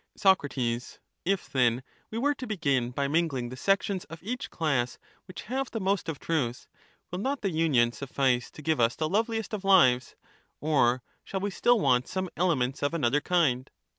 Soc. 0.17 0.41
If, 1.23 1.51
then, 1.51 1.83
we 2.09 2.17
were 2.17 2.33
to 2.33 2.47
begin 2.47 2.89
by 2.89 3.07
mingling 3.07 3.49
the 3.49 3.55
sections 3.55 4.03
of 4.05 4.17
each 4.23 4.49
class 4.49 4.97
which 5.25 5.43
have 5.43 5.69
the 5.69 5.79
most 5.79 6.09
of 6.09 6.17
truth, 6.17 6.65
will 7.11 7.19
not 7.19 7.43
the 7.43 7.51
union 7.51 7.91
suffice 7.91 8.49
to 8.49 8.63
give 8.63 8.79
us 8.79 8.95
the 8.95 9.07
loveliest 9.07 9.53
of 9.53 9.63
lives, 9.63 10.15
or 10.59 11.03
shall 11.23 11.39
we 11.41 11.51
still 11.51 11.79
want 11.79 12.07
some 12.07 12.31
elements 12.37 12.81
of 12.81 12.95
another 12.95 13.21
kind 13.21 13.69